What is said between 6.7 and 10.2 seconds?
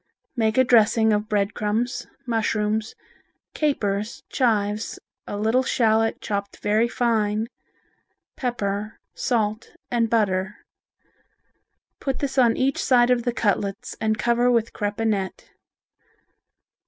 fine, pepper, salt and